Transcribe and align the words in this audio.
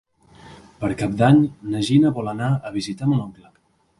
Per 0.83 0.89
Cap 1.01 1.11
d'Any 1.19 1.41
na 1.75 1.83
Gina 1.91 2.13
vol 2.17 2.31
anar 2.33 2.49
a 2.71 2.75
visitar 2.81 3.13
mon 3.13 3.23
oncle. 3.27 3.53